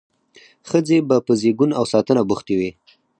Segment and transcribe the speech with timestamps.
[0.69, 2.71] ښځې به په زیږون او ساتنه بوختې وې.